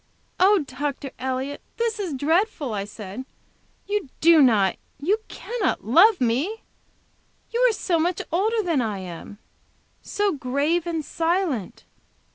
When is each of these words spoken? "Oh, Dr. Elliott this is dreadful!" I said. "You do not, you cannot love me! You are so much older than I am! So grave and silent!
"Oh, 0.39 0.63
Dr. 0.65 1.11
Elliott 1.19 1.61
this 1.77 1.99
is 1.99 2.15
dreadful!" 2.15 2.73
I 2.73 2.85
said. 2.85 3.23
"You 3.85 4.09
do 4.19 4.41
not, 4.41 4.77
you 4.99 5.19
cannot 5.27 5.85
love 5.85 6.19
me! 6.19 6.63
You 7.51 7.59
are 7.69 7.71
so 7.71 7.99
much 7.99 8.19
older 8.31 8.63
than 8.63 8.81
I 8.81 8.97
am! 8.97 9.37
So 10.01 10.31
grave 10.31 10.87
and 10.87 11.05
silent! 11.05 11.85